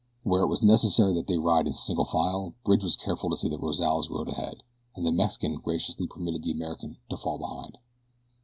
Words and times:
Where 0.23 0.41
it 0.41 0.47
was 0.47 0.63
necessary 0.63 1.13
that 1.13 1.27
they 1.27 1.37
ride 1.37 1.67
in 1.67 1.73
single 1.73 2.05
file 2.05 2.55
Bridge 2.65 2.81
was 2.83 2.95
careful 2.95 3.29
to 3.29 3.37
see 3.37 3.49
that 3.49 3.59
Rozales 3.61 4.09
rode 4.09 4.29
ahead, 4.29 4.63
and 4.95 5.05
the 5.05 5.11
Mexican 5.11 5.57
graciously 5.57 6.07
permitted 6.07 6.41
the 6.41 6.49
American 6.53 6.97
to 7.11 7.17
fall 7.17 7.37
behind. 7.37 7.77